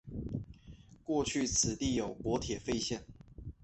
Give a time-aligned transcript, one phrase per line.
[1.03, 3.05] 过去此地有国铁废线。